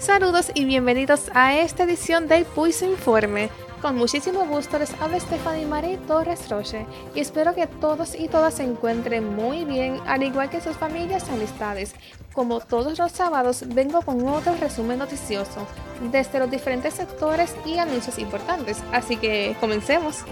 Saludos 0.00 0.50
y 0.54 0.64
bienvenidos 0.64 1.30
a 1.34 1.58
esta 1.58 1.82
edición 1.82 2.26
del 2.26 2.46
Pulso 2.46 2.86
Informe. 2.86 3.50
Con 3.82 3.96
muchísimo 3.96 4.46
gusto 4.46 4.78
les 4.78 4.94
habla 4.98 5.20
Stephanie 5.20 5.66
Marie 5.66 5.98
Torres 5.98 6.48
Roche 6.48 6.86
y 7.14 7.20
espero 7.20 7.54
que 7.54 7.66
todos 7.66 8.14
y 8.18 8.28
todas 8.28 8.54
se 8.54 8.62
encuentren 8.62 9.36
muy 9.36 9.66
bien, 9.66 10.00
al 10.06 10.22
igual 10.22 10.48
que 10.48 10.62
sus 10.62 10.74
familias 10.74 11.26
y 11.28 11.34
amistades. 11.34 11.94
Como 12.32 12.60
todos 12.60 12.98
los 12.98 13.12
sábados, 13.12 13.62
vengo 13.68 14.00
con 14.00 14.26
otro 14.26 14.56
resumen 14.56 15.00
noticioso 15.00 15.66
desde 16.10 16.38
los 16.38 16.50
diferentes 16.50 16.94
sectores 16.94 17.54
y 17.66 17.76
anuncios 17.76 18.18
importantes, 18.18 18.82
así 18.92 19.18
que 19.18 19.54
comencemos. 19.60 20.24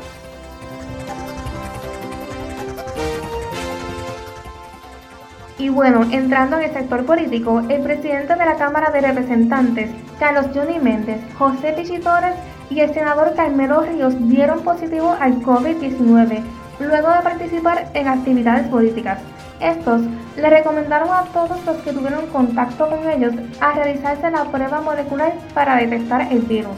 Y 5.59 5.71
bueno, 5.71 6.07
entrando 6.13 6.57
en 6.57 6.65
el 6.67 6.73
sector 6.73 7.05
político, 7.05 7.63
el 7.69 7.83
presidente 7.83 8.37
de 8.37 8.45
la 8.45 8.55
Cámara 8.55 8.91
de 8.93 9.01
Representantes, 9.01 9.91
Carlos 10.21 10.47
Johnny 10.55 10.79
Méndez, 10.79 11.21
José 11.37 11.73
Pichitores 11.73 12.35
y 12.71 12.79
el 12.79 12.95
senador 12.95 13.35
Carmelo 13.35 13.81
Ríos 13.81 14.15
dieron 14.29 14.61
positivo 14.61 15.17
al 15.19 15.43
COVID-19 15.43 16.43
luego 16.79 17.09
de 17.09 17.23
participar 17.23 17.91
en 17.95 18.07
actividades 18.07 18.69
políticas. 18.69 19.19
Estos 19.61 20.03
le 20.37 20.49
recomendaron 20.49 21.09
a 21.11 21.25
todos 21.33 21.65
los 21.67 21.77
que 21.79 21.93
tuvieron 21.93 22.29
contacto 22.29 22.89
con 22.89 23.09
ellos 23.09 23.35
a 23.61 23.73
realizarse 23.73 24.31
la 24.31 24.45
prueba 24.45 24.81
molecular 24.81 25.33
para 25.55 25.77
detectar 25.77 26.33
el 26.33 26.43
virus. 26.43 26.77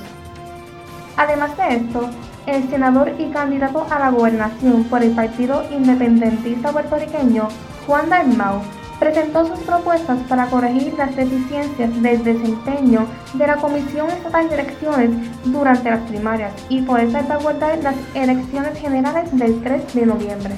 Además 1.19 1.55
de 1.59 1.77
esto, 1.77 2.09
el 2.47 2.67
senador 2.71 3.13
y 3.19 3.27
candidato 3.27 3.87
a 3.91 3.99
la 3.99 4.11
gobernación 4.11 4.85
por 4.85 5.03
el 5.03 5.11
Partido 5.11 5.63
Independentista 5.71 6.73
Puertorriqueño, 6.73 7.49
Juan 7.91 8.09
Dalmau, 8.09 8.63
presentó 9.01 9.45
sus 9.45 9.59
propuestas 9.65 10.21
para 10.29 10.47
corregir 10.47 10.95
las 10.97 11.17
deficiencias 11.17 12.01
del 12.01 12.23
desempeño 12.23 13.05
de 13.35 13.47
la 13.49 13.57
Comisión 13.57 14.09
Estatal 14.11 14.49
de 14.49 14.55
Elecciones 14.61 15.11
durante 15.47 15.91
las 15.91 16.09
primarias 16.09 16.53
y 16.69 16.83
poder 16.83 17.11
salvaguardar 17.11 17.79
las 17.79 17.97
elecciones 18.15 18.79
generales 18.79 19.37
del 19.37 19.61
3 19.65 19.93
de 19.93 20.07
noviembre. 20.07 20.55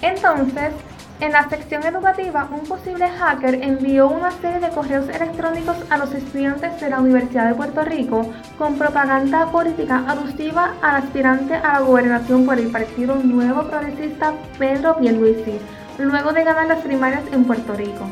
Entonces, 0.00 0.72
en 1.20 1.32
la 1.32 1.48
sección 1.48 1.84
educativa, 1.84 2.48
un 2.50 2.66
posible 2.66 3.08
hacker 3.08 3.62
envió 3.62 4.08
una 4.08 4.30
serie 4.30 4.58
de 4.60 4.70
correos 4.70 5.08
electrónicos 5.08 5.76
a 5.90 5.98
los 5.98 6.12
estudiantes 6.14 6.80
de 6.80 6.88
la 6.88 7.00
Universidad 7.00 7.48
de 7.48 7.54
Puerto 7.54 7.82
Rico 7.84 8.26
con 8.56 8.76
propaganda 8.76 9.50
política 9.50 10.02
alusiva 10.08 10.74
al 10.80 10.96
aspirante 10.96 11.54
a 11.54 11.74
la 11.74 11.80
gobernación 11.80 12.46
por 12.46 12.58
el 12.58 12.70
Partido 12.70 13.16
Nuevo 13.16 13.64
Progresista 13.64 14.32
Pedro 14.58 14.96
Pierluisi, 14.96 15.58
luego 15.98 16.32
de 16.32 16.44
ganar 16.44 16.66
las 16.68 16.80
primarias 16.80 17.24
en 17.32 17.44
Puerto 17.44 17.74
Rico. 17.74 18.08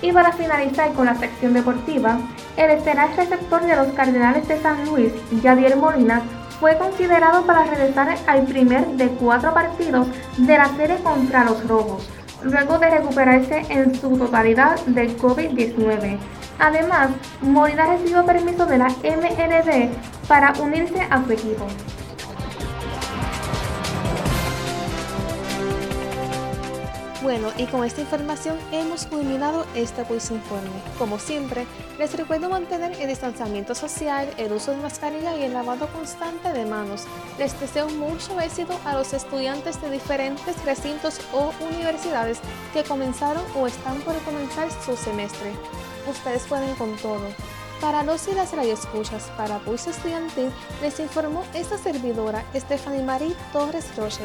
Y 0.00 0.12
para 0.12 0.32
finalizar 0.32 0.92
con 0.92 1.06
la 1.06 1.16
sección 1.16 1.52
deportiva, 1.52 2.18
el 2.56 2.70
estelar 2.70 3.14
receptor 3.16 3.62
de 3.62 3.76
los 3.76 3.88
Cardenales 3.88 4.48
de 4.48 4.58
San 4.60 4.86
Luis, 4.86 5.12
Javier 5.42 5.76
Molina, 5.76 6.22
fue 6.60 6.76
considerado 6.78 7.44
para 7.44 7.64
regresar 7.64 8.16
al 8.26 8.44
primer 8.44 8.86
de 8.88 9.08
cuatro 9.08 9.52
partidos 9.52 10.08
de 10.36 10.56
la 10.56 10.68
serie 10.76 10.96
contra 11.02 11.44
los 11.44 11.66
Rojos, 11.66 12.08
luego 12.42 12.78
de 12.78 12.90
recuperarse 12.90 13.64
en 13.68 13.94
su 13.94 14.16
totalidad 14.16 14.78
del 14.86 15.16
COVID-19. 15.18 16.18
Además, 16.58 17.10
Molina 17.42 17.86
recibió 17.86 18.24
permiso 18.24 18.64
de 18.66 18.78
la 18.78 18.88
MLB 18.88 19.90
para 20.26 20.52
unirse 20.60 21.00
a 21.10 21.22
su 21.24 21.32
equipo. 21.32 21.66
Bueno, 27.22 27.50
y 27.56 27.64
con 27.64 27.82
esta 27.82 28.02
información 28.02 28.58
hemos 28.72 29.06
culminado 29.06 29.64
este 29.74 30.04
Pulso 30.04 30.34
Informe. 30.34 30.68
Como 30.98 31.18
siempre, 31.18 31.66
les 31.98 32.14
recuerdo 32.14 32.50
mantener 32.50 32.92
el 33.00 33.08
distanciamiento 33.08 33.74
social, 33.74 34.28
el 34.36 34.52
uso 34.52 34.72
de 34.72 34.76
mascarilla 34.76 35.34
y 35.34 35.44
el 35.44 35.54
lavado 35.54 35.88
constante 35.88 36.52
de 36.52 36.66
manos. 36.66 37.04
Les 37.38 37.58
deseo 37.58 37.88
mucho 37.88 38.38
éxito 38.38 38.78
a 38.84 38.94
los 38.94 39.14
estudiantes 39.14 39.80
de 39.80 39.90
diferentes 39.90 40.62
recintos 40.66 41.18
o 41.32 41.52
universidades 41.72 42.38
que 42.74 42.84
comenzaron 42.84 43.42
o 43.54 43.66
están 43.66 43.98
por 44.02 44.14
comenzar 44.18 44.68
su 44.84 44.94
semestre. 44.94 45.52
Ustedes 46.06 46.42
pueden 46.42 46.74
con 46.74 46.96
todo. 46.96 47.26
Para 47.80 48.02
los 48.02 48.28
y 48.28 48.32
las 48.32 48.52
radioescuchas 48.52 49.24
para 49.38 49.58
Pulso 49.58 49.88
Estudiantil, 49.88 50.50
les 50.82 51.00
informó 51.00 51.44
esta 51.54 51.78
servidora 51.78 52.44
Stephanie 52.54 53.02
Marie 53.02 53.34
Torres 53.54 53.86
Roche. 53.96 54.24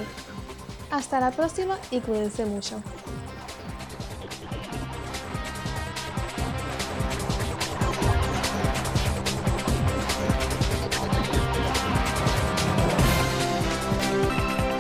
Hasta 0.91 1.22
la 1.22 1.31
próxima 1.31 1.78
y 1.90 2.02
cuídense 2.02 2.46
mucho. 2.46 2.81